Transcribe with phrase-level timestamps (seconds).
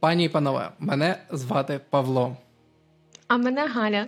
[0.00, 2.36] Пані і панове, мене звати Павло.
[3.28, 4.06] А мене Галя.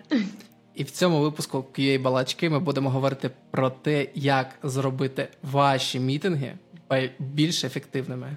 [0.75, 6.55] І в цьому випуску QA балачки ми будемо говорити про те, як зробити ваші мітинги
[7.19, 8.37] більш ефективними.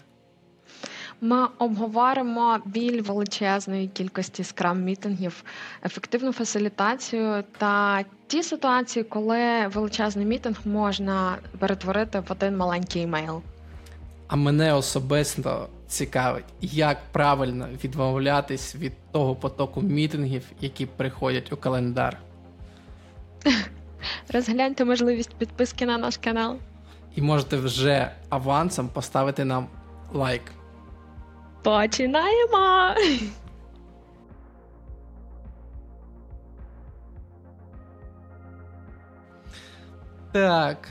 [1.21, 5.43] Ми обговоримо біль величезної кількості скрам-мітингів,
[5.85, 13.41] ефективну фасилітацію та ті ситуації, коли величезний мітинг можна перетворити в один маленький емейл.
[14.27, 22.17] А мене особисто цікавить, як правильно відмовлятись від того потоку мітингів, які приходять у календар.
[24.33, 26.57] Розгляньте можливість підписки на наш канал.
[27.15, 29.67] І можете вже авансом поставити нам
[30.13, 30.41] лайк.
[31.63, 32.95] Починаємо!
[40.31, 40.89] Так.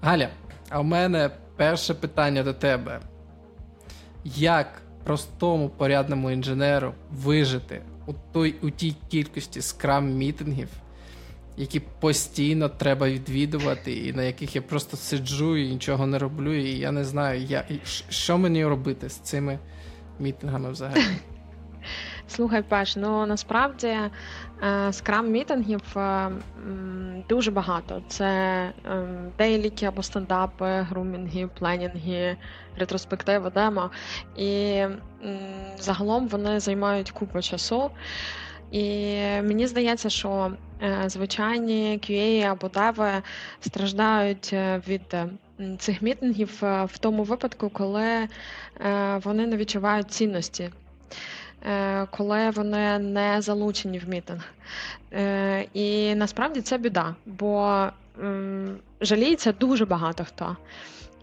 [0.00, 0.28] Галя,
[0.68, 3.00] а в мене перше питання до тебе.
[4.24, 10.68] Як простому порядному інженеру вижити у той, у тій кількості скрам-мітингів,
[11.56, 16.78] які постійно треба відвідувати, і на яких я просто сиджу і нічого не роблю, і
[16.78, 17.64] я не знаю, я,
[18.08, 19.58] що мені робити з цими
[20.18, 21.02] мітингами взагалі.
[22.28, 23.96] Слухай, Паш, ну насправді
[24.90, 26.30] скрам мітингів е,
[27.28, 28.02] дуже багато.
[28.08, 28.26] Це
[28.84, 32.36] ем, дейліки або стендапи, грумінги, пленінги,
[32.76, 33.90] ретроспективи, демо.
[34.36, 34.82] І
[35.78, 37.90] загалом вони займають купу часу.
[38.70, 43.10] І мені здається, що е, звичайні QA або деви
[43.60, 45.16] страждають е, від
[45.78, 48.28] цих мітингів в тому випадку, коли
[49.24, 50.70] вони не відчувають цінності.
[51.66, 54.44] Е, коли вони не залучені в мітинг.
[55.12, 57.86] Е, і насправді це біда, бо
[59.00, 60.56] жаліється дуже багато хто.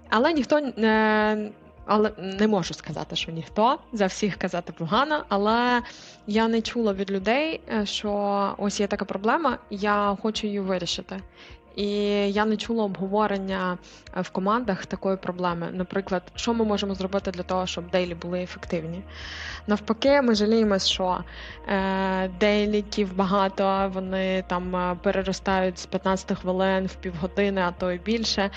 [0.10, 1.50] Але ніхто не.
[1.86, 5.82] Але не можу сказати, що ніхто за всіх казати погано, але
[6.28, 11.20] я не чула від людей, е, що ось є така проблема, я хочу її вирішити.
[11.76, 11.88] І
[12.32, 13.78] я не чула обговорення
[14.18, 15.70] е, в командах такої проблеми.
[15.74, 19.02] Наприклад, що ми можемо зробити для того, щоб дейлі були ефективні.
[19.68, 21.24] Навпаки, ми жаліємо, що
[21.68, 27.98] е, дейліків багато, вони там е, переростають з 15 хвилин в півгодини, а то й
[27.98, 28.50] більше.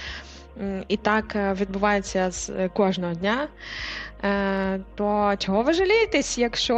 [0.89, 3.49] І так відбувається з кожного дня.
[4.95, 6.75] То чого ви жалієтесь, якщо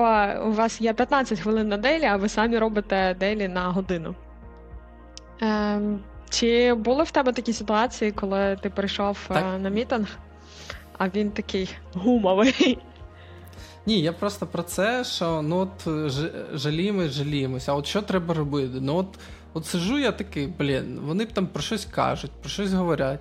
[0.46, 4.14] у вас є 15 хвилин на дейлі, а ви самі робите дейлі на годину?
[6.30, 9.60] Чи були в тебе такі ситуації, коли ти прийшов е, так.
[9.60, 10.08] на мітинг,
[10.98, 12.78] а він такий гумовий?
[13.86, 15.88] Ні, я просто про це, що ну от
[16.54, 17.72] жаліємось, жаліємося.
[17.72, 18.78] А от що треба робити?
[18.80, 19.06] Ну от
[19.52, 23.20] от сижу, я такий, блін, вони там про щось кажуть, про щось говорять.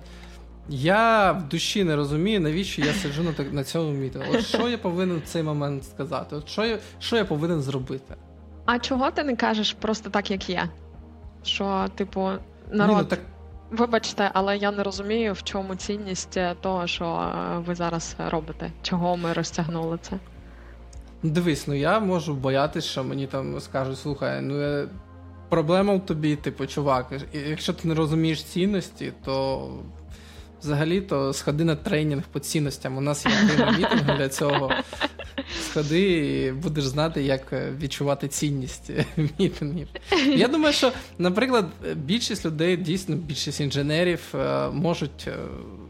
[0.68, 4.32] Я в душі не розумію, навіщо я сиджу на на цьому мітингу.
[4.34, 6.36] От що я повинен в цей момент сказати?
[6.36, 8.14] От що я що я повинен зробити?
[8.64, 10.68] А чого ти не кажеш просто так, як є?
[11.42, 12.30] Що, типу,
[12.72, 12.96] народ.
[12.96, 13.20] Ні, ну, так...
[13.70, 18.72] Вибачте, але я не розумію, в чому цінність е, того, що е, ви зараз робите.
[18.82, 20.18] Чого ми розтягнули це?
[21.22, 24.88] Дивись, ну я можу боятися, що мені там скажуть, слухай, ну
[25.48, 29.68] проблема в тобі, типу, чувак, якщо ти не розумієш цінності, то
[30.62, 32.96] взагалі то сходи на тренінг по цінностям.
[32.96, 33.32] У нас є
[33.78, 34.72] мітинг для цього.
[35.58, 38.90] Сходи і будеш знати, як е, відчувати цінність
[39.38, 39.88] мітингів.
[40.26, 45.36] Я думаю, що, наприклад, більшість людей, дійсно, більшість інженерів е, можуть е,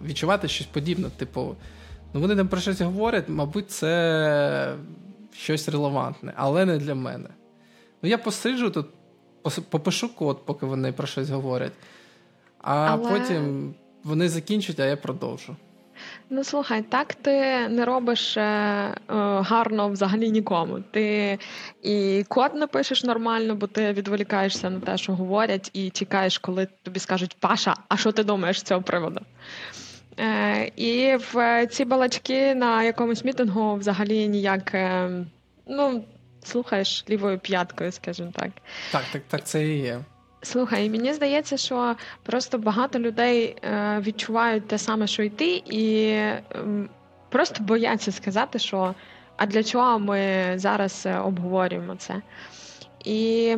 [0.04, 1.08] відчувати щось подібне.
[1.16, 1.56] Типу,
[2.14, 4.74] ну вони там про щось говорять, мабуть, це
[5.32, 7.28] щось релевантне, але не для мене.
[8.02, 8.86] Ну, я посиджу тут,
[9.68, 11.72] попишу код, поки вони про щось говорять,
[12.58, 13.10] а але...
[13.10, 15.56] потім вони закінчать, а я продовжу.
[16.32, 18.94] Ну, слухай, так ти не робиш е, е,
[19.40, 20.80] гарно взагалі нікому.
[20.80, 21.38] Ти
[21.82, 26.68] і код не пишеш нормально, бо ти відволікаєшся на те, що говорять, і чекаєш, коли
[26.82, 29.20] тобі скажуть Паша, а що ти думаєш з цього приводу?
[30.18, 34.74] Е, І в ці балачки на якомусь мітингу взагалі ніяк.
[34.74, 35.10] Е,
[35.66, 36.04] ну,
[36.44, 38.50] слухаєш лівою п'яткою, скажімо так.
[38.92, 40.00] Так, так, так, це і є.
[40.42, 46.10] Слухай, мені здається, що просто багато людей е, відчувають те саме, що й ти, і
[46.54, 46.88] ем,
[47.28, 48.94] просто бояться сказати, що
[49.36, 52.22] а для чого ми зараз е, обговорюємо це.
[53.04, 53.56] І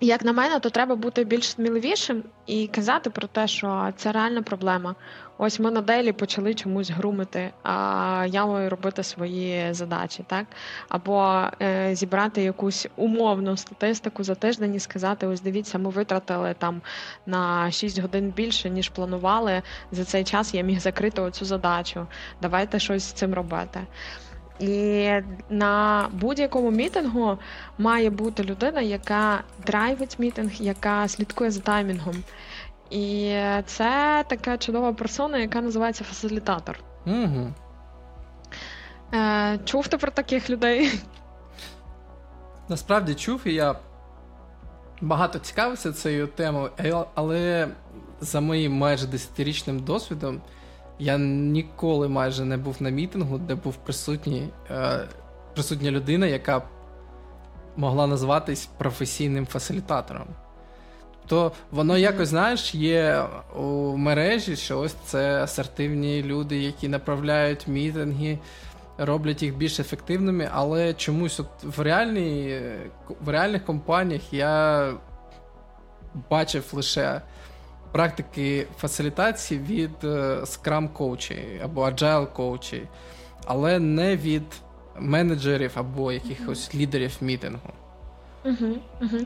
[0.00, 4.42] як на мене, то треба бути більш сміливішим і казати про те, що це реальна
[4.42, 4.94] проблема.
[5.38, 10.46] Ось ми на делі почали чомусь грумити, а я маю робити свої задачі, так?
[10.88, 16.82] Або е, зібрати якусь умовну статистику за тиждень і сказати: ось дивіться, ми витратили там
[17.26, 19.62] на 6 годин більше, ніж планували.
[19.92, 22.06] За цей час я міг закрити оцю задачу.
[22.42, 23.80] Давайте щось з цим робити.
[24.60, 25.10] І
[25.50, 27.38] на будь-якому мітингу
[27.78, 32.14] має бути людина, яка драйвить мітинг, яка слідкує за таймінгом.
[32.90, 33.36] І
[33.66, 36.78] це така чудова персона, яка називається фасилітатор.
[37.06, 37.52] Угу.
[39.14, 41.00] Е, Чув ти про таких людей?
[42.68, 43.74] Насправді чув, і я
[45.00, 46.70] багато цікавився цією темою,
[47.14, 47.68] але
[48.20, 50.40] за моїм майже десятирічним досвідом
[50.98, 55.08] я ніколи майже не був на мітингу, де був присутній, е,
[55.54, 56.62] присутня людина, яка
[57.76, 60.26] могла назватись професійним фасилітатором.
[61.26, 63.24] То воно якось, знаєш, є
[63.56, 68.38] у мережі, що ось це асертивні люди, які направляють мітинги,
[68.98, 72.60] роблять їх більш ефективними, але чомусь от в реальній,
[73.20, 74.88] в реальних компаніях я
[76.30, 77.20] бачив лише
[77.92, 80.04] практики фасилітації від
[80.44, 82.82] Scrum коучі або Agile коучі,
[83.44, 84.42] але не від
[84.98, 87.72] менеджерів або якихось лідерів мітингу.
[88.44, 89.18] Угу, угу.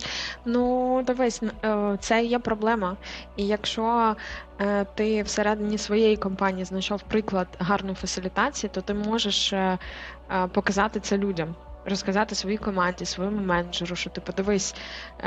[0.44, 2.96] Ну, дивись, е, це є проблема.
[3.36, 4.16] І якщо
[4.60, 9.78] е, ти всередині своєї компанії знайшов приклад гарної фасилітації, то ти можеш е,
[10.52, 11.54] показати це людям
[11.88, 15.24] розказати своїй команді, своєму менеджеру, що ти подивись е,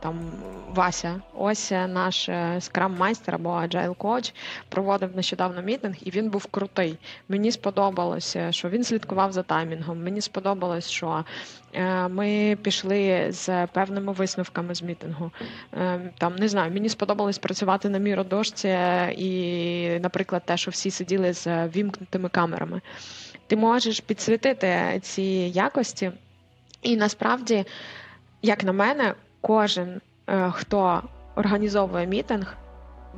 [0.00, 0.20] там
[0.68, 4.34] Вася, ось наш скрам майстер або agile коуч
[4.68, 6.98] проводив нещодавно мітинг, і він був крутий.
[7.28, 10.02] Мені сподобалося, що він слідкував за таймінгом.
[10.02, 11.24] Мені сподобалось, що
[11.72, 15.30] е, ми пішли з певними висновками з мітингу.
[15.74, 18.68] Е, там не знаю, мені сподобалось працювати на міродошці
[19.16, 22.80] і, наприклад, те, що всі сиділи з вімкнутими камерами
[23.50, 25.22] ти можеш підсвітити ці
[25.54, 26.12] якості.
[26.82, 27.64] І насправді,
[28.42, 31.02] як на мене, кожен, е, хто
[31.36, 32.56] організовує мітинг,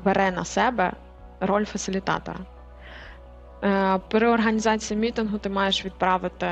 [0.05, 0.93] бере на себе
[1.41, 2.39] роль фасилітатора.
[3.65, 6.47] Е, при організації мітингу ти маєш відправити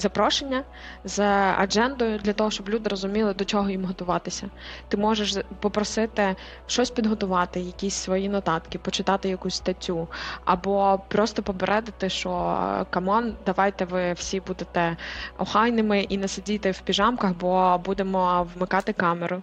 [0.00, 0.62] запрошення
[1.04, 1.20] з
[1.58, 4.50] аджендою для того, щоб люди розуміли, до чого їм готуватися.
[4.88, 6.36] Ти можеш попросити
[6.66, 10.08] щось підготувати, якісь свої нотатки, почитати якусь статтю,
[10.44, 12.56] або просто попередити, що
[12.90, 14.96] come on, давайте ви всі будете
[15.38, 19.42] охайними і не сидіти в піжамках, бо будемо вмикати камеру.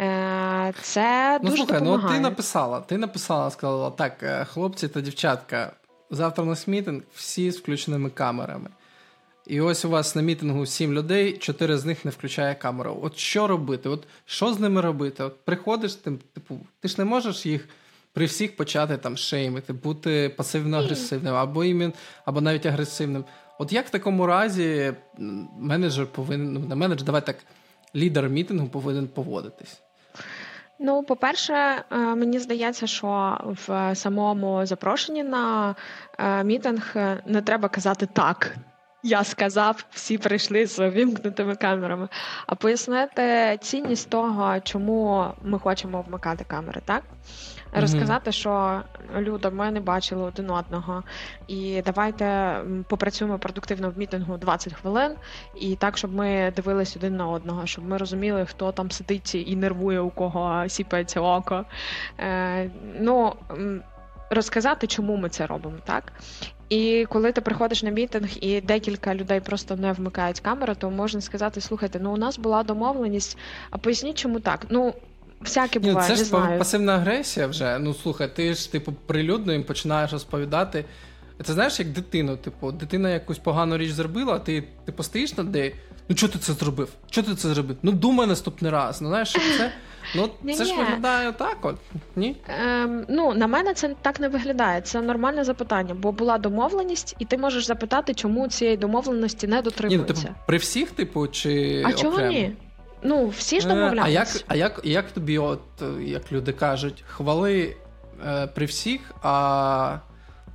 [0.00, 2.08] Е, це ну, дуже слухай, допомагає.
[2.08, 5.72] ну ти написала, ти написала, сказала так, е, хлопці та дівчатка,
[6.10, 8.70] завтра у нас мітинг, всі з включеними камерами.
[9.46, 12.98] І ось у вас на мітингу сім людей, чотири з них не включає камеру.
[13.02, 13.88] От що робити?
[13.88, 15.24] От що з ними робити?
[15.24, 17.68] От приходиш, ти, типу, ти ж не можеш їх
[18.12, 21.92] при всіх почати там шеймити, бути пасивно-агресивним, або імін,
[22.24, 23.24] або навіть агресивним.
[23.58, 24.94] От як в такому разі
[25.58, 27.36] менеджер повинен, ну не менеджер, давай так,
[27.94, 29.80] лідер мітингу повинен поводитись?
[30.82, 35.74] Ну, по-перше, е, мені здається, що в самому запрошенні на
[36.18, 38.54] е, мітинг е, не треба казати так.
[39.02, 42.08] Я сказав, всі прийшли з вімкнутими камерами.
[42.46, 47.02] А пояснити цінність того, чому ми хочемо вмикати камери, так?
[47.72, 48.82] Розказати, що
[49.18, 51.02] Люда, ми не бачили один одного,
[51.48, 52.56] і давайте
[52.88, 55.12] попрацюємо продуктивно в мітингу 20 хвилин,
[55.60, 59.56] і так, щоб ми дивились один на одного, щоб ми розуміли, хто там сидить і
[59.56, 61.64] нервує, у кого сіпається око.
[62.18, 62.70] Е,
[63.00, 63.34] Ну
[64.30, 66.12] розказати, чому ми це робимо, так?
[66.68, 71.20] І коли ти приходиш на мітинг і декілька людей просто не вмикають камеру, то можна
[71.20, 73.38] сказати: слухайте, ну у нас була домовленість,
[73.70, 74.66] а поясніть, чому так?
[74.70, 74.94] Ну.
[75.40, 76.58] Всяке буває, Це ж знаю.
[76.58, 77.78] пасивна агресія вже.
[77.78, 80.84] Ну слухай, ти ж типу прилюдно їм починаєш розповідати.
[81.44, 82.36] Це знаєш, як дитину.
[82.36, 85.72] Типу, дитина якусь погану річ зробила, а ти типу, стоїш над нею,
[86.08, 86.88] ну чого ти це зробив?
[87.10, 87.76] Чого ти це зробив?
[87.82, 89.00] Ну думай наступний раз.
[89.00, 89.72] Ну знаєш, це
[90.16, 91.56] ну це ж виглядає так.
[91.62, 91.76] От
[92.16, 92.36] ні?
[92.48, 94.80] Ем, Ну на мене це так не виглядає.
[94.80, 100.14] Це нормальне запитання, бо була домовленість, і ти можеш запитати, чому цієї домовленості не дотримуються.
[100.14, 102.52] Ні, ну, типу, при всіх, типу, чи а чого ні?
[103.02, 104.02] Ну всі ж домовлялися.
[104.04, 105.60] А як а як, як тобі, от
[106.00, 107.76] як люди кажуть, хвали
[108.26, 109.98] е, при всіх, а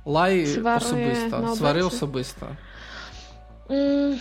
[0.04, 2.46] лай Свари особисто, свари особисто?
[3.70, 4.18] Mm.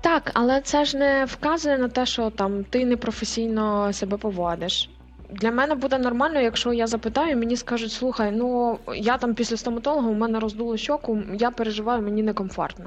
[0.00, 4.90] Так, але це ж не вказує на те, що там ти непрофесійно себе поводиш.
[5.30, 10.08] Для мене буде нормально, якщо я запитаю, мені скажуть, слухай, ну я там після стоматолога
[10.08, 12.84] у мене роздуло щоку, я переживаю, мені некомфортно.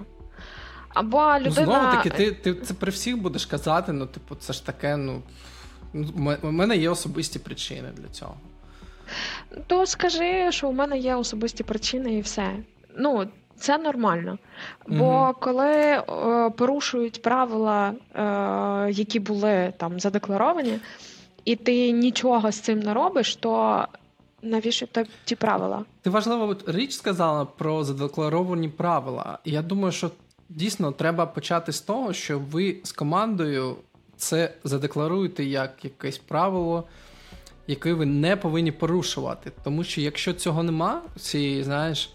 [0.93, 1.53] Або ну, людина...
[1.57, 4.97] Ну, Знову таки, ти ти це при всіх будеш казати, ну, типу, це ж таке,
[4.97, 5.21] ну.
[6.41, 8.35] У мене є особисті причини для цього.
[9.67, 12.55] То скажи, що у мене є особисті причини і все.
[12.97, 14.37] Ну, це нормально.
[14.87, 16.03] Бо mm коли е,
[16.49, 20.79] порушують правила, е, які були там задекларовані,
[21.45, 23.85] і ти нічого з цим не робиш, то
[24.41, 24.87] навіщо
[25.25, 25.85] ті правила?
[26.01, 29.39] Ти важливо річ сказала про задекларовані правила.
[29.45, 30.11] Я думаю, що
[30.55, 33.75] дійсно треба почати з того, що ви з командою
[34.17, 36.83] це задекларуєте як якесь правило,
[37.67, 39.51] яке ви не повинні порушувати.
[39.63, 42.13] Тому що якщо цього нема, цієї, знаєш,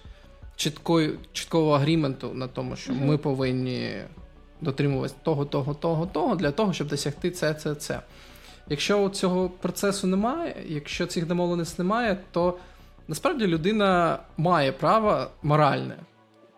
[0.56, 4.02] чіткої, чіткого агріменту на тому, що ми повинні
[4.60, 8.00] дотримуватися того, того, того, того, для того, щоб досягти це, це, це.
[8.68, 12.58] Якщо цього процесу немає, якщо цих домовленостей немає, то
[13.08, 15.96] насправді людина має право моральне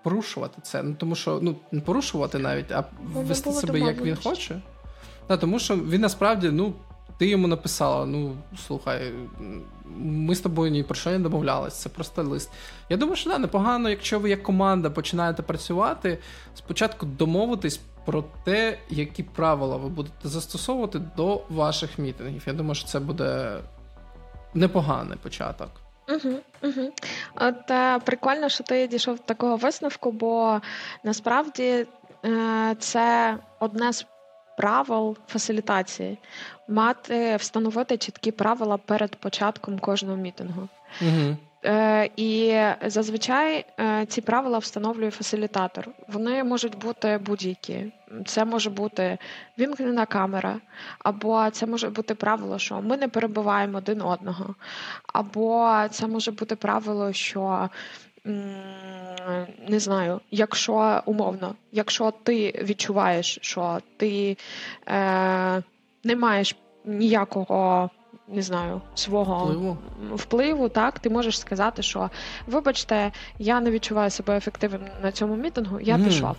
[0.02, 0.82] порушувати це.
[0.82, 4.60] Ну тому що ну не порушувати навіть, а вести себе як він хоче.
[5.28, 6.72] Да, тому що він насправді, ну,
[7.18, 8.36] ти йому написала: ну,
[8.66, 9.12] слухай,
[9.96, 12.50] ми з тобою ні про що не домовлялись, це просто лист.
[12.88, 16.18] Я думаю, що да, непогано, якщо ви як команда починаєте працювати,
[16.54, 22.42] спочатку домовитись про те, які правила ви будете застосовувати до ваших мітингів.
[22.46, 23.58] Я думаю, що це буде
[24.54, 25.70] непоганий початок.
[26.08, 26.92] Угу, угу.
[27.34, 30.60] От е, прикольно, що ти дійшов до такого висновку, бо
[31.04, 31.86] насправді
[32.24, 34.06] е, це одне з
[34.56, 36.18] правил фасилітації
[36.68, 40.68] мати встановити чіткі правила перед початком кожного мітингу.
[41.02, 41.36] Угу.
[41.64, 45.88] Е, І зазвичай е, ці правила встановлює фасилітатор.
[46.08, 47.92] Вони можуть бути будь-які.
[48.26, 49.18] Це може бути
[49.58, 50.60] вімкнена камера,
[50.98, 54.54] або це може бути правило, що ми не перебуваємо один одного,
[55.12, 57.68] або це може бути правило, що.
[59.68, 64.36] Не знаю, якщо умовно, якщо ти відчуваєш, що ти
[64.88, 65.62] е,
[66.04, 67.90] не маєш ніякого
[68.28, 69.76] не знаю, свого впливу.
[70.14, 72.10] впливу, так ти можеш сказати, що
[72.46, 76.04] вибачте, я не відчуваю себе ефективним на цьому мітингу, я mm.
[76.04, 76.36] пішов.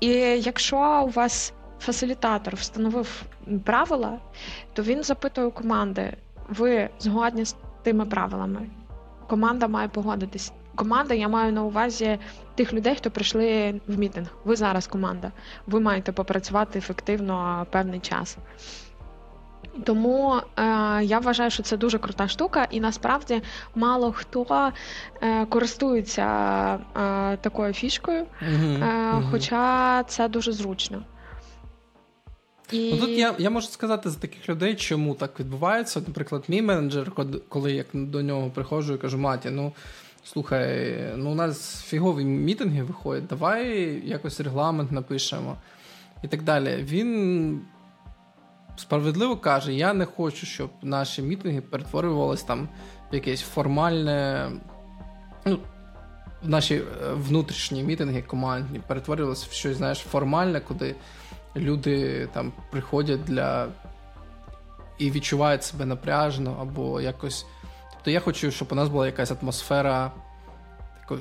[0.00, 3.22] І якщо у вас фасилітатор встановив
[3.64, 4.18] правила,
[4.72, 6.16] то він запитує у команди:
[6.48, 8.60] ви згодні з тими правилами?
[9.28, 10.52] Команда має погодитись.
[10.74, 12.18] Команда, я маю на увазі
[12.54, 14.28] тих людей, хто прийшли в мітинг.
[14.44, 15.32] Ви зараз команда.
[15.66, 18.38] Ви маєте попрацювати ефективно певний час.
[19.84, 20.62] Тому е,
[21.04, 23.42] я вважаю, що це дуже крута штука, і насправді
[23.74, 24.72] мало хто
[25.22, 26.24] е, користується
[26.74, 31.02] е, такою фішкою, угу, хоча це дуже зручно.
[32.72, 32.90] І...
[32.92, 36.02] Ну, Тут я я можу сказати за таких людей, чому так відбувається.
[36.06, 37.12] Наприклад, мій менеджер,
[37.48, 39.72] коли я до нього приходжу і кажу, Маті, ну
[40.24, 45.56] слухай, ну у нас фігові мітинги виходять, давай якось регламент напишемо
[46.22, 46.76] і так далі.
[46.82, 47.60] Він
[48.78, 52.68] справедливо каже: я не хочу, щоб наші мітинги перетворювалися там
[53.12, 54.50] в якесь формальне.
[55.44, 55.58] ну,
[56.42, 60.94] Наші е, внутрішні мітинги командні перетворювалися в щось, знаєш, формальне, куди
[61.56, 63.68] люди там приходять для
[64.98, 67.46] і відчувають себе напряжно або якось.
[67.92, 70.12] Тобто я хочу, щоб у нас була якась атмосфера
[71.10, 71.16] е,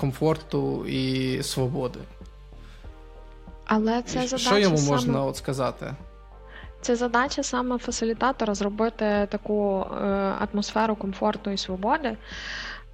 [0.00, 2.00] комфорту і свободи.
[3.64, 4.90] Але це задача Що йому саме...
[4.90, 5.94] можна от сказати?
[6.84, 10.04] Це задача саме фасилітатора зробити таку е,
[10.38, 12.16] атмосферу комфорту і свободи.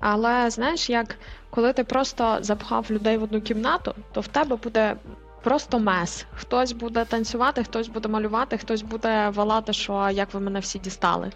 [0.00, 1.16] Але знаєш, як
[1.50, 4.96] коли ти просто запхав людей в одну кімнату, то в тебе буде
[5.42, 6.26] просто мес.
[6.34, 11.30] Хтось буде танцювати, хтось буде малювати, хтось буде валати, що як ви мене всі дістали.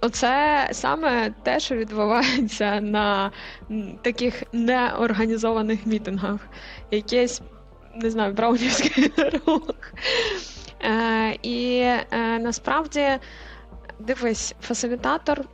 [0.00, 3.30] Оце саме те, що відбувається на
[4.02, 6.40] таких неорганізованих мітингах.
[6.90, 7.42] Якийсь,
[7.94, 9.12] не знаю, браунівський
[9.46, 9.62] рух.
[10.84, 12.06] Е, І е,
[12.38, 13.08] насправді,
[13.98, 15.44] дивись, фасилітатор,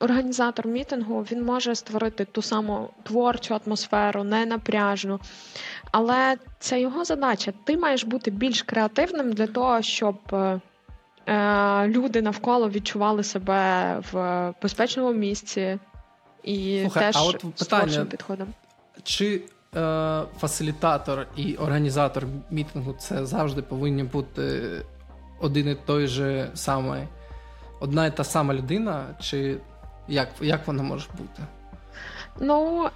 [0.00, 5.20] організатор мітингу, він може створити ту саму творчу атмосферу, ненапряжну.
[5.92, 7.52] Але це його задача.
[7.64, 10.16] Ти маєш бути більш креативним для того, щоб.
[10.32, 15.78] Е, люди навколо відчували себе в безпечному місці
[16.42, 18.48] і Слухай, теж а от з творчим підходом.
[19.02, 19.42] Чи
[20.38, 24.62] фасилітатор і організатор мітингу це завжди повинні бути
[25.40, 27.02] один і той же самий,
[27.80, 29.56] одна і та сама людина, чи
[30.08, 31.42] як як вона може бути?
[32.40, 32.88] Ну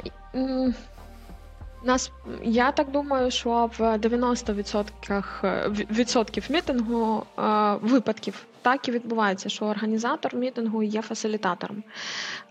[1.85, 7.42] нас я так думаю, що в 90% відсотків мітингу е,
[7.83, 11.82] випадків так і відбувається, що організатор мітингу є фасилітатором.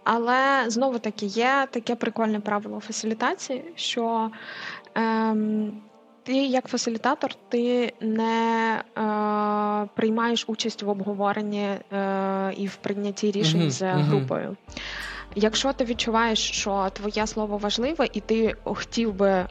[0.04, 4.32] Але знову таки є таке прикольне правило фасилітації, що
[4.96, 5.82] ем,
[6.24, 13.62] ти, як фасилітатор, ти не е, приймаєш участь в обговоренні е, і в прийнятті рішень
[13.62, 14.50] uh-huh, з групою.
[14.50, 14.82] Uh-huh.
[15.36, 19.48] Якщо ти відчуваєш, що твоє слово важливе, і ти хотів би е,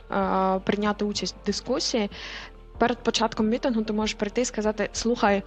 [0.65, 2.11] прийняти участь в дискусії,
[2.85, 5.43] перед початком мітингу ти можеш прийти і сказати: Слухай,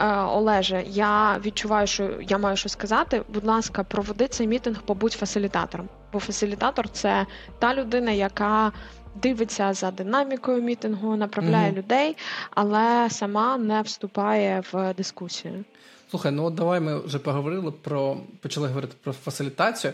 [0.00, 3.22] е, Олеже, я відчуваю, що я маю щось сказати.
[3.28, 5.88] Будь ласка, проведи цей мітинг, побудь фасилітатором.
[6.12, 7.26] Бо фасилітатор це
[7.58, 8.72] та людина, яка
[9.14, 11.78] дивиться за динамікою мітингу, направляє угу.
[11.78, 12.16] людей,
[12.50, 15.64] але сама не вступає в дискусію.
[16.10, 19.92] Слухай, ну от давай ми вже поговорили про почали говорити про фасилітацію.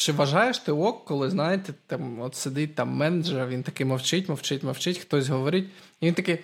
[0.00, 4.62] Чи вважаєш ти ок, коли, знаєте, там от сидить там менеджер, він такий мовчить, мовчить,
[4.62, 5.68] мовчить, хтось говорить,
[6.00, 6.38] і він такий.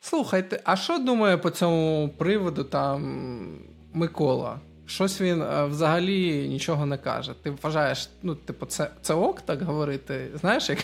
[0.00, 3.58] Слухайте, а що думає по цьому приводу там
[3.92, 4.60] Микола?
[4.86, 7.32] Щось він е, взагалі нічого не каже.
[7.42, 10.30] Ти вважаєш, ну, типу, це це ок так говорити?
[10.40, 10.78] Знаєш, як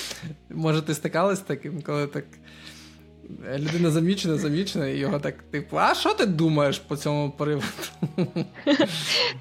[0.50, 2.24] може ти стикалась з таким, коли так
[3.58, 7.66] людина замічена, замічена, і його так, типу, а що ти думаєш по цьому приводу?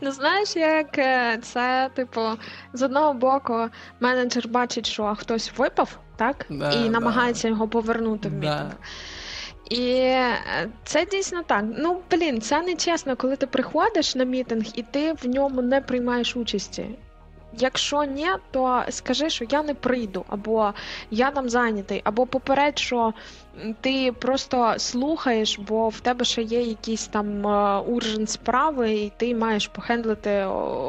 [0.01, 2.21] Ну, знаєш, як е, це, типу,
[2.73, 3.67] з одного боку,
[3.99, 6.45] менеджер бачить, що хтось випав, так?
[6.49, 7.47] Да, і намагається да.
[7.47, 8.69] його повернути в мітинг.
[8.69, 8.75] Да.
[9.69, 10.37] І е,
[10.83, 11.65] це дійсно так.
[11.77, 15.81] Ну, блін, це не чесно, коли ти приходиш на мітинг і ти в ньому не
[15.81, 16.85] приймаєш участі.
[17.59, 20.73] Якщо ні, то скажи, що я не прийду, або
[21.11, 23.13] я там зайнятий, або попередь, що
[23.81, 27.45] ти просто слухаєш, бо в тебе ще є якісь там
[27.87, 30.43] уржен справи, і ти маєш похендлити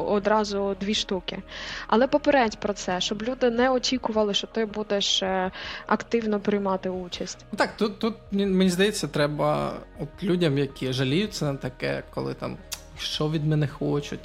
[0.07, 1.41] одразу дві штуки.
[1.87, 5.51] Але попередь про це, щоб люди не очікували, що ти будеш е,
[5.87, 7.45] активно приймати участь.
[7.51, 12.57] Ну так, тут тут мені здається, треба от людям, які жаліються на таке, коли там
[12.97, 14.19] що від мене хочуть.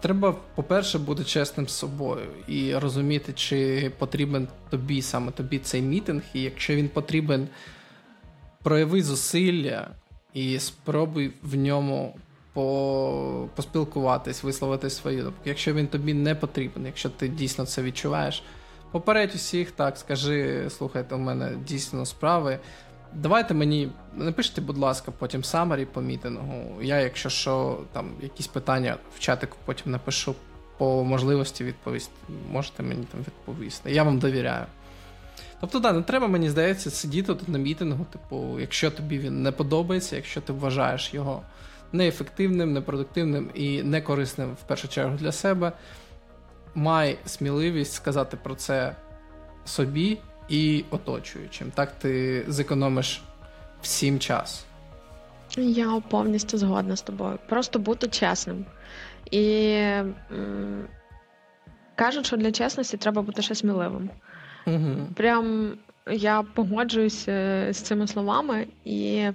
[0.00, 6.22] Треба, по-перше, бути чесним з собою і розуміти, чи потрібен тобі саме тобі цей мітинг,
[6.34, 7.48] і якщо він потрібен,
[8.62, 9.90] прояви зусилля
[10.34, 12.16] і спробуй в ньому
[12.52, 13.48] по...
[13.54, 15.38] поспілкуватись, висловити свою думку.
[15.44, 18.42] Якщо він тобі не потрібен, якщо ти дійсно це відчуваєш,
[18.90, 22.58] попередь усіх так, скажи, слухайте, у мене дійсно справи.
[23.12, 26.82] Давайте мені напишіть, будь ласка, потім самарі по мітингу.
[26.82, 30.34] Я, якщо що, там якісь питання в чатику потім напишу
[30.78, 32.12] по можливості відповісти.
[32.52, 33.92] Можете мені там відповісти.
[33.92, 34.66] Я вам довіряю.
[35.60, 39.52] Тобто, да, не треба, мені здається, сидіти тут на мітингу, типу, якщо тобі він не
[39.52, 41.42] подобається, якщо ти вважаєш його
[41.92, 45.72] неефективним, непродуктивним і некорисним в першу чергу для себе,
[46.74, 48.96] май сміливість сказати про це
[49.64, 51.70] собі і оточуючим.
[51.74, 53.22] Так ти зекономиш
[53.82, 54.64] всім час.
[55.56, 57.38] Я повністю згодна з тобою.
[57.48, 58.64] Просто бути чесним.
[59.30, 60.84] І м-
[61.94, 64.10] кажуть, що для чесності треба бути ще сміливим.
[64.66, 64.94] Угу.
[65.14, 65.72] Прям
[66.10, 69.30] я погоджуюся з цими словами, і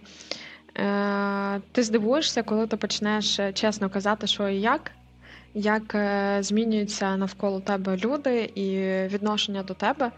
[0.78, 4.92] е, ти здивуєшся, коли ти почнеш чесно казати, що і як,
[5.54, 8.68] як е, змінюються навколо тебе люди і
[9.08, 10.12] відношення до тебе.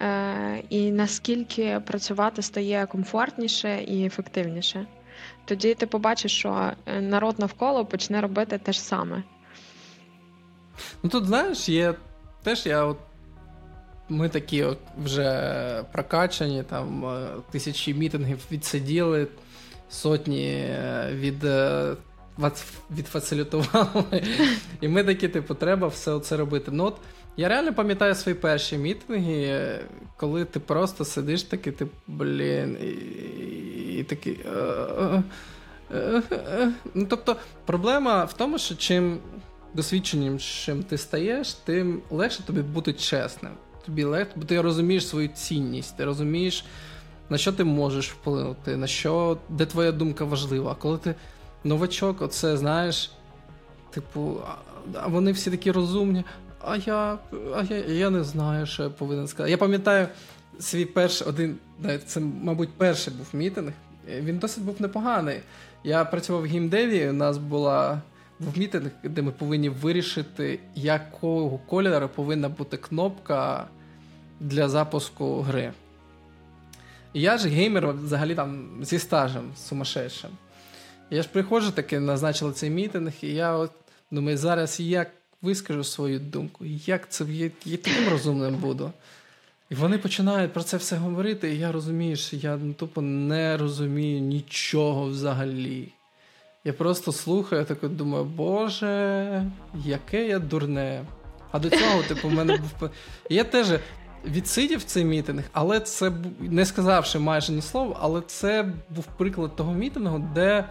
[0.00, 4.86] Е, і наскільки працювати стає комфортніше і ефективніше.
[5.44, 9.22] Тоді ти побачиш, що е, народ навколо почне робити те ж саме.
[11.02, 11.94] Ну тут, знаєш, є
[12.42, 12.98] теж я от.
[14.10, 19.26] Ми такі от вже прокачані, там е, тисячі мітингів відсиділи,
[19.90, 20.76] сотні
[21.10, 21.44] від
[22.90, 24.22] відфасилітували.
[24.80, 26.70] І ми такі, типу, треба все це робити.
[26.74, 26.96] Ну от
[27.38, 29.80] я реально пам'ятаю свої перші мітинги,
[30.16, 32.88] коли ти просто сидиш такий, ти, блін, і,
[33.98, 34.40] і такий.
[34.56, 35.22] А,
[35.94, 39.18] а, а, ну, Тобто, проблема в тому, що чим
[39.74, 43.52] досвідченням чим ти стаєш, тим легше тобі бути чесним.
[43.86, 46.64] Тобі легше, бо ти розумієш свою цінність, ти розумієш,
[47.28, 50.72] на що ти можеш вплинути, на що, де твоя думка важлива.
[50.72, 51.14] А коли ти
[51.64, 53.10] новачок, оце знаєш,
[53.90, 54.36] типу,
[54.94, 56.24] а вони всі такі розумні.
[56.60, 57.18] А я
[57.54, 59.50] а я, я не знаю, що я повинен сказати.
[59.50, 60.08] Я пам'ятаю
[60.58, 61.56] свій перший один,
[62.06, 63.72] це, мабуть, перший був мітинг.
[64.08, 65.40] Він досить був непоганий.
[65.84, 68.02] Я працював в геймдеві, у нас була
[68.38, 73.66] був мітинг, де ми повинні вирішити, якого кольору повинна бути кнопка
[74.40, 75.72] для запуску гри.
[77.14, 80.30] Я ж геймер взагалі там зі стажем сумасшедшим.
[81.10, 83.70] Я ж приходжу таки, назначили цей мітинг, і я от
[84.10, 85.10] думаю, зараз як
[85.42, 88.92] вискажу свою думку, як це я, я таким розумним буду.
[89.70, 93.56] І вони починають про це все говорити, і я розумію, що я ну, тупо не
[93.56, 95.92] розумію нічого взагалі.
[96.64, 101.04] Я просто слухаю, так думаю, Боже, яке я дурне.
[101.50, 102.90] А до цього, типу, в мене був.
[103.30, 103.66] Я теж
[104.24, 109.72] відсидів цей мітинг, але це не сказавши майже ні слова, але це був приклад того
[109.72, 110.64] мітингу, де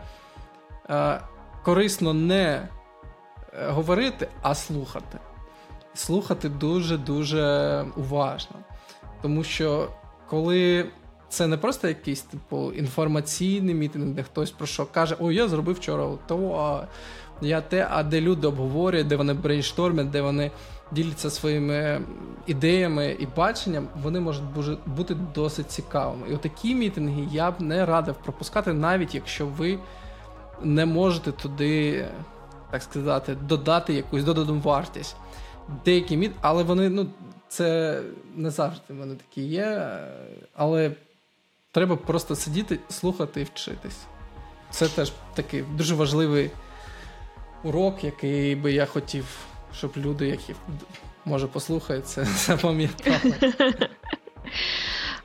[0.90, 1.22] е,
[1.64, 2.68] корисно не
[3.68, 5.18] говорити, а слухати.
[5.94, 8.56] Слухати дуже-дуже уважно.
[9.22, 9.90] Тому що
[10.30, 10.90] коли
[11.30, 15.76] це не просто якийсь типу інформаційний мітинг, де хтось про що каже: О, я зробив
[15.76, 16.88] вчора то, а
[17.42, 20.52] я те, а де люди обговорюють, де вони брейнштормять, де вони
[20.92, 22.02] діляться своїми
[22.48, 24.44] ідеями і баченням, вони можуть
[24.86, 26.28] бути досить цікавими.
[26.30, 29.80] І отакі мітинги я б не радив пропускати, навіть якщо ви
[30.64, 32.06] не можете туди,
[32.72, 35.16] так сказати, додати якусь додану вартість.
[35.86, 37.08] Деякі міт, але вони, ну,
[37.48, 38.00] це
[38.36, 40.00] не завжди в мене такі є.
[40.56, 40.92] Але
[41.72, 44.00] треба просто сидіти, слухати і вчитись.
[44.70, 46.52] Це теж такий дуже важливий
[47.64, 49.26] урок, який би я хотів,
[49.74, 50.56] щоб люди, які
[51.26, 53.34] може послухають, це запам'ятали.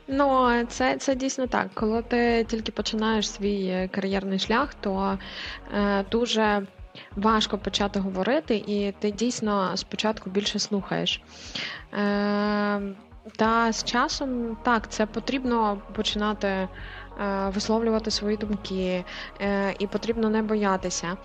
[0.09, 1.69] Ну, це це дійсно так.
[1.75, 5.19] Коли ти тільки починаєш свій е, кар'єрний шлях, то
[5.75, 6.67] е, дуже
[7.17, 11.23] важко почати говорити, і ти дійсно спочатку більше слухаєш.
[11.95, 12.81] Е,
[13.37, 16.69] Та з часом так, це потрібно починати.
[17.21, 19.05] Е, висловлювати свої думки,
[19.41, 21.17] е, і потрібно не боятися.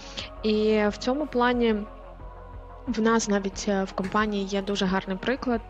[0.43, 1.75] І в цьому плані
[2.88, 5.62] в нас навіть в компанії є дуже гарний приклад.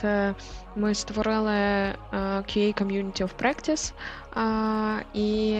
[0.75, 1.51] Ми створили
[2.13, 3.93] QA Community of Practice,
[5.13, 5.57] і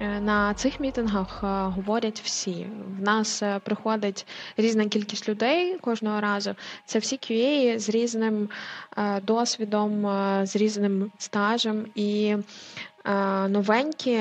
[0.00, 2.66] на цих мітингах е, говорять всі.
[2.98, 4.26] В нас е, приходить
[4.56, 6.54] різна кількість людей кожного разу.
[6.84, 8.48] Це всі QA з різним
[9.22, 10.02] досвідом,
[10.46, 12.36] з різним стажем і
[13.48, 14.20] новенькі.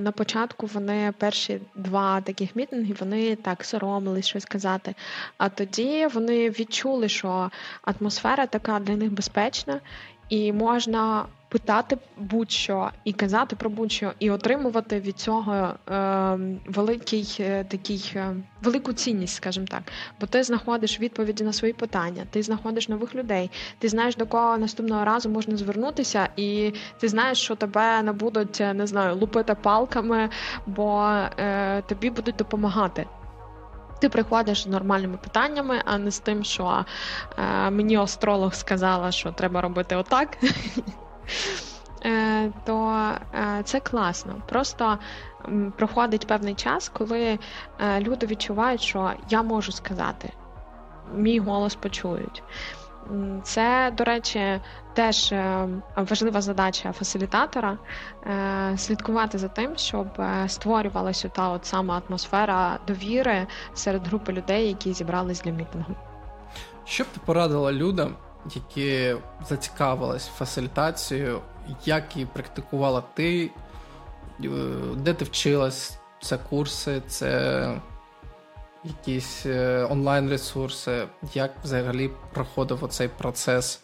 [0.00, 4.94] На початку вони перші два таких мітинги вони так соромились щось казати.
[5.38, 7.50] А тоді вони відчули, що
[7.82, 9.80] атмосфера така для них безпечна,
[10.28, 17.64] і можна питати будь-що і казати про будь-що, і отримувати від цього е, великий е,
[17.64, 19.82] такий е, велику цінність, скажімо так.
[20.20, 24.58] Бо ти знаходиш відповіді на свої питання, ти знаходиш нових людей, ти знаєш до кого
[24.58, 30.28] наступного разу можна звернутися, і ти знаєш, що тебе не будуть не знаю, лупити палками,
[30.66, 31.02] бо
[31.38, 33.06] е, тобі будуть допомагати.
[34.00, 36.84] Ти приходиш з нормальними питаннями, а не з тим, що
[37.38, 40.38] е, мені астролог сказала, що треба робити отак.
[42.04, 44.42] Е, то е, це класно.
[44.48, 44.98] Просто
[45.76, 47.38] проходить певний час, коли
[47.80, 50.32] е, люди відчувають, що я можу сказати,
[51.14, 52.42] мій голос почують.
[53.42, 54.60] Це, до речі,
[54.94, 55.34] теж
[55.96, 57.78] важлива задача фасилітатора
[58.76, 60.06] слідкувати за тим, щоб
[60.46, 65.94] створювалася та от сама атмосфера довіри серед групи людей, які зібрались для мітингу.
[66.84, 68.16] Що б ти порадила людям,
[68.54, 69.16] які
[69.48, 71.40] зацікавились фасилітацією,
[71.84, 73.50] як її практикувала ти,
[74.44, 74.48] е,
[74.96, 75.96] де ти вчилась?
[76.22, 77.80] Це курси, це
[78.84, 83.80] якісь е, онлайн-ресурси, як взагалі проходив оцей процес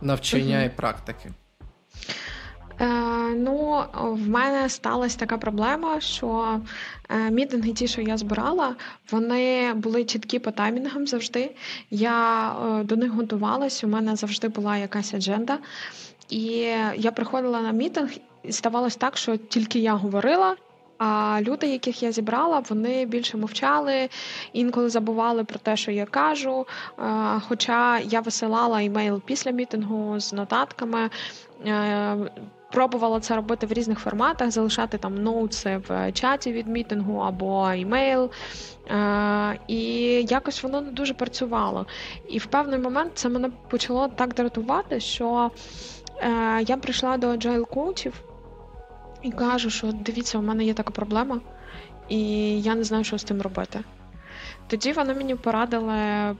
[0.00, 1.32] навчання uh і практики?
[2.80, 6.60] Е, Ну, в мене сталася така проблема, що
[7.08, 8.76] е, мітинги, ті, що я збирала,
[9.10, 11.50] вони були чіткі по таймінгам завжди.
[11.90, 15.58] Я е, до них готувалась, у мене завжди була якась адженда.
[16.30, 16.44] І
[16.96, 18.10] я приходила на мітинг,
[18.42, 20.56] і ставалось так, що тільки я говорила.
[20.98, 24.08] А люди, яких я зібрала, вони більше мовчали,
[24.52, 26.66] інколи забували про те, що я кажу.
[27.48, 31.10] Хоча я висилала імейл після мітингу з нотатками,
[32.72, 38.30] Пробувала це робити в різних форматах, залишати там ноутси в чаті від мітингу або імейл.
[38.90, 39.82] Е, і
[40.28, 41.86] якось воно не дуже працювало.
[42.28, 45.50] І в певний момент це мене почало так дратувати, що
[46.20, 48.22] е, я прийшла до agile коучів
[49.22, 51.40] і кажу, що дивіться, у мене є така проблема,
[52.08, 52.20] і
[52.62, 53.80] я не знаю, що з тим робити.
[54.66, 56.36] Тоді вони мені порадили е,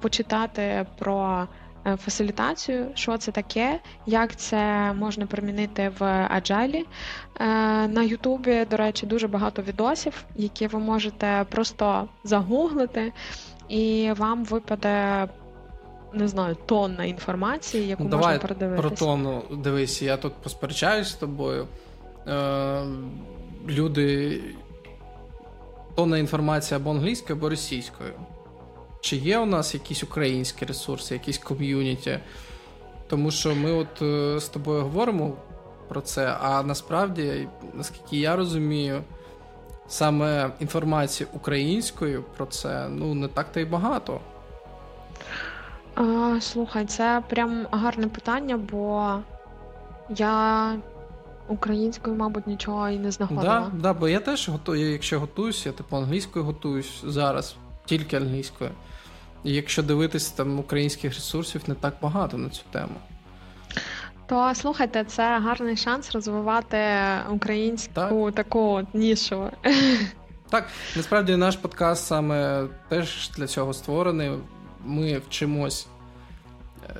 [0.00, 1.48] почитати про.
[1.86, 6.02] Е, фасилітацію, що це таке, як це можна примінити в
[6.36, 6.82] Agile.
[7.40, 7.44] Е,
[7.88, 13.12] на Ютубі, до речі, дуже багато відосів, які ви можете просто загуглити,
[13.68, 15.28] і вам випаде.
[16.16, 18.88] Не знаю, тонна інформації, яку Давай можна передивитися.
[18.88, 21.66] Про тонну дивись, я тут посперечаюсь з тобою.
[22.28, 22.84] Е,
[23.68, 24.40] Люди,
[25.94, 28.12] тонна інформація або англійською, або російською.
[29.04, 32.18] Чи є у нас якісь українські ресурси, якісь ком'юніті?
[33.08, 35.32] Тому що ми от е, з тобою говоримо
[35.88, 39.02] про це, а насправді, наскільки я розумію,
[39.88, 44.20] саме інформації українською про це ну не так то й багато.
[45.94, 49.14] А, Слухай, це прям гарне питання, бо
[50.16, 50.76] я
[51.48, 53.70] українською, мабуть, нічого і не знаходила.
[53.72, 58.70] Да, да, бо я теж готую, якщо готуюся, я типу англійською готуюсь зараз, тільки англійською.
[59.44, 62.94] І якщо дивитися там українських ресурсів, не так багато на цю тему.
[64.26, 66.78] То слухайте, це гарний шанс розвивати
[67.30, 68.34] українську так.
[68.34, 69.50] таку нішу.
[70.50, 74.30] Так, насправді наш подкаст саме теж для цього створений.
[74.84, 75.86] Ми вчимось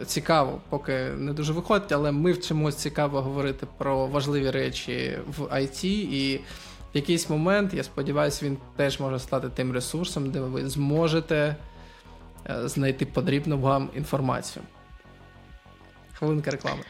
[0.00, 5.42] е, цікаво, поки не дуже виходить, але ми вчимось цікаво говорити про важливі речі в
[5.42, 6.36] IT, і
[6.94, 11.56] в якийсь момент, я сподіваюся, він теж може стати тим ресурсом, де ви зможете
[12.48, 14.64] знайти потрібну вам інформацію.
[16.12, 16.82] Хвилинка реклами.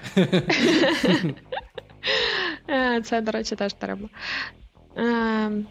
[2.71, 4.09] Е, це, до речі, теж треба.
[4.97, 5.67] Ем,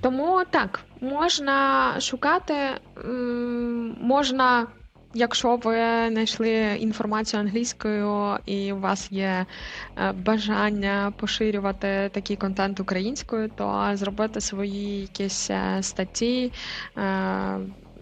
[0.00, 2.54] тому так, можна шукати,
[4.00, 4.66] можна,
[5.14, 5.74] якщо ви
[6.10, 9.46] знайшли інформацію англійською і у вас є
[9.98, 16.52] е, бажання поширювати такий контент українською, то зробити свої якісь е, статті.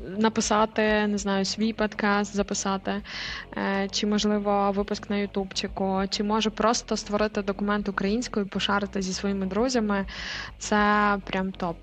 [0.06, 3.02] Е, написати, не знаю, свій подкаст, записати,
[3.90, 10.06] чи, можливо, випуск на Ютубчику, чи може просто створити документ українською, пошарити зі своїми друзями.
[10.58, 11.76] Це прям топ.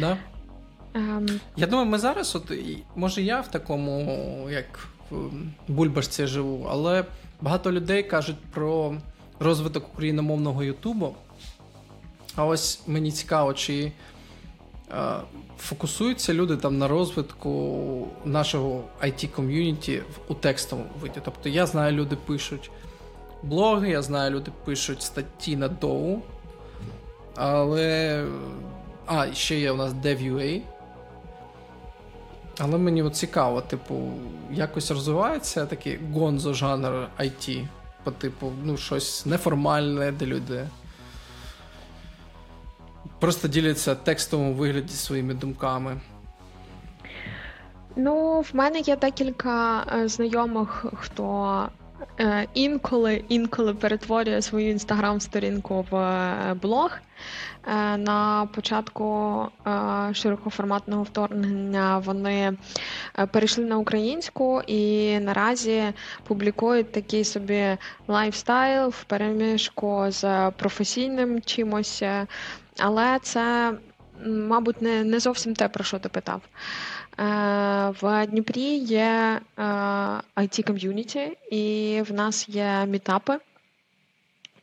[0.00, 0.18] Да.
[0.94, 1.40] Um...
[1.56, 2.52] Я думаю, ми зараз, от
[2.96, 7.04] може я в такому, як в бульбашці живу, але
[7.40, 8.94] багато людей кажуть про
[9.40, 11.14] розвиток україномовного Ютубу.
[12.36, 13.92] А ось мені цікаво, чи е,
[15.58, 21.20] фокусуються люди там на розвитку нашого it ком'юніті у текстовому виді.
[21.24, 22.70] Тобто я знаю, люди пишуть
[23.42, 26.18] блоги, я знаю, люди пишуть статті на доу,
[27.34, 28.24] але
[29.06, 30.60] а, ще є у нас DevUA.
[32.58, 34.12] Але мені от цікаво, типу,
[34.52, 37.66] якось розвивається такий гонзо жанр IT.
[38.04, 40.66] По типу, ну, щось неформальне, де люди
[43.20, 46.00] просто діляться текстовому вигляді своїми думками.
[48.00, 51.68] Ну, в мене є декілька е, знайомих, хто
[52.20, 56.90] е, інколи інколи перетворює свою інстаграм-сторінку в е, блог.
[57.96, 59.46] На початку
[60.12, 62.52] широкоформатного вторгнення вони
[63.32, 65.82] перейшли на українську і наразі
[66.24, 67.76] публікують такий собі
[68.08, 72.02] лайфстайл в переміжку з професійним чимось,
[72.78, 73.72] але це,
[74.26, 76.42] мабуть, не, не зовсім те, про що ти питав.
[78.00, 79.40] В Дніпрі є
[80.36, 83.38] IT ком'юніті і в нас є мітапи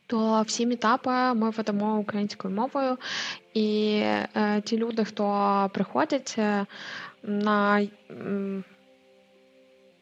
[0.06, 2.98] то всі мітапи ми ведемо українською мовою,
[3.54, 4.00] і
[4.34, 6.66] е, ті люди, хто приходять е,
[7.22, 7.88] на е,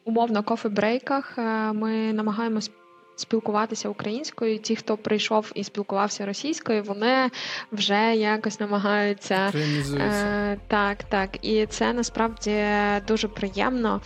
[0.05, 2.71] умовно кофе-брейках, е, ми намагаємось.
[3.15, 7.29] Спілкуватися українською, ті, хто прийшов і спілкувався російською, вони
[7.71, 9.51] вже якось намагаються
[9.97, 11.29] е, так, так.
[11.41, 12.65] І це насправді
[13.07, 14.01] дуже приємно.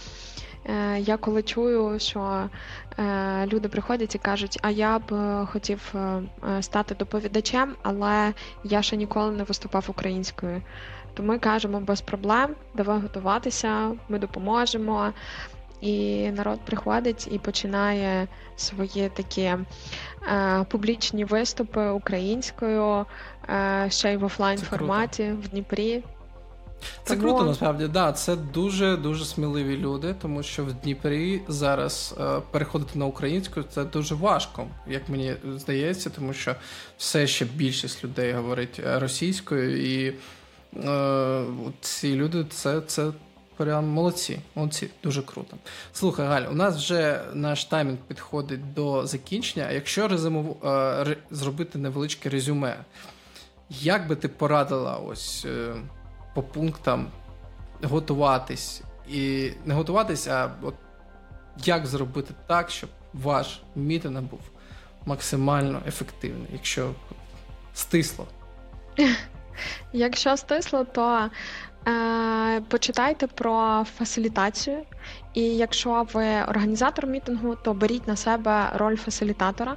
[0.65, 2.49] Е, Я коли чую, що
[2.99, 6.21] Е, люди приходять і кажуть, а я б е, хотів е,
[6.61, 10.61] стати доповідачем, але я ще ніколи не виступав українською.
[11.13, 15.13] То ми кажемо без проблем, давай готуватися, ми допоможемо.
[15.81, 19.65] І народ приходить і починає свої такі е,
[20.69, 23.05] публічні виступи українською,
[23.49, 26.03] е, ще й в офлайн форматі в Дніпрі.
[27.03, 27.21] Це тому...
[27.21, 32.99] круто, насправді, да, це дуже дуже сміливі люди, тому що в Дніпрі зараз е, переходити
[32.99, 36.55] на українську це дуже важко, як мені здається, тому що
[36.97, 40.13] все ще більшість людей говорить російською, і
[40.75, 41.43] е,
[41.81, 43.11] ці люди це це
[43.59, 44.39] прям молодці.
[44.55, 45.57] Молодці, дуже круто.
[45.93, 49.71] Слухай, Галь, у нас вже наш таймінг підходить до закінчення.
[49.71, 52.77] Якщо резюму, е, зробити невеличке резюме,
[53.69, 55.45] як би ти порадила ось.
[55.45, 55.75] Е,
[56.33, 57.07] по пунктам
[57.83, 58.81] готуватись.
[59.09, 60.75] І не готуватись, а от
[61.65, 64.39] як зробити так, щоб ваш мітинг був
[65.05, 66.91] максимально ефективний, якщо
[67.73, 68.27] стисло.
[69.93, 71.29] Якщо стисло, то
[72.69, 74.77] почитайте про фасилітацію.
[75.33, 79.75] І якщо ви організатор мітингу, то беріть на себе роль фасилітатора.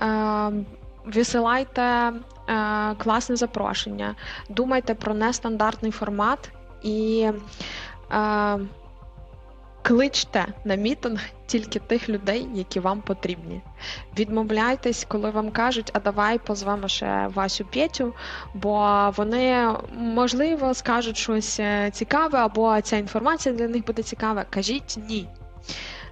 [0.00, 0.52] Е,
[1.06, 2.12] Висилайте е,
[2.98, 4.14] класне запрошення,
[4.48, 6.50] думайте про нестандартний формат
[6.82, 7.30] і
[8.12, 8.58] е,
[9.86, 13.60] кличте на мітинг тільки тих людей, які вам потрібні.
[14.18, 18.14] Відмовляйтесь, коли вам кажуть, а давай позвемо ще Васю Петю,
[18.54, 19.68] бо вони
[19.98, 24.44] можливо скажуть щось е, цікаве, або ця інформація для них буде цікава.
[24.50, 25.28] Кажіть ні.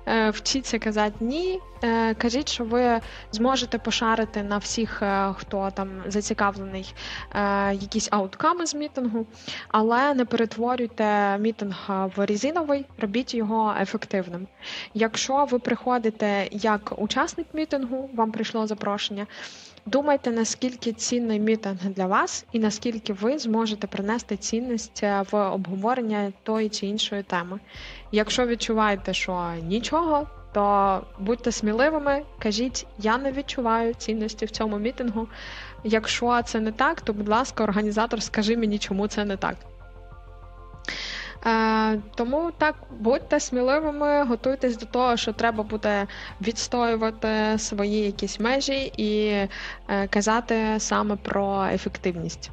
[0.07, 1.61] Е, вчіться казати ні.
[1.83, 3.01] Е, кажіть, що ви
[3.33, 5.03] зможете пошарити на всіх,
[5.37, 6.95] хто там зацікавлений
[7.73, 9.27] якісь аутками з мітингу,
[9.69, 14.47] але не перетворюйте мітинг в резиновий, робіть його ефективним.
[14.95, 19.27] Якщо ви приходите як учасник мітингу, вам прийшло запрошення.
[19.87, 26.33] Думайте, наскільки цінний мітинг для вас, і наскільки ви зможете принести цінність е, в обговорення
[26.42, 27.61] тої чи іншої теми.
[28.12, 35.29] Якщо відчуваєте, що нічого, то будьте сміливими, кажіть, я не відчуваю цінності в цьому мітингу.
[35.85, 39.57] Якщо це не так, то будь ласка, організатор, скажи мені, чому це не так.
[41.46, 46.07] Е, тому так, будьте сміливими, готуйтесь до того, що треба буде
[46.40, 49.48] відстоювати свої якісь межі і е,
[50.11, 52.50] казати саме про ефективність.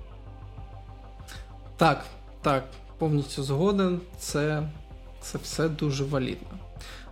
[1.77, 2.05] Так,
[2.41, 2.63] так,
[2.97, 4.01] повністю згоден.
[4.17, 4.63] Це,
[5.21, 6.47] Це все дуже валідно.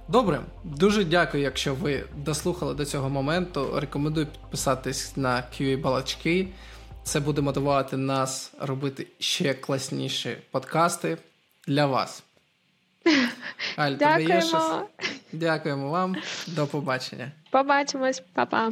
[0.08, 3.80] Добре, дуже дякую, якщо ви дослухали до цього моменту.
[3.80, 6.48] Рекомендую підписатись на QA Балачки.
[7.04, 11.18] Це буде мотивувати нас робити ще класніші подкасти
[11.70, 12.24] для вас.
[13.78, 14.88] Аль, Дякуємо.
[15.32, 16.16] Дякуємо вам.
[16.48, 17.32] До побачення.
[17.52, 18.72] Побачимось, Па-па.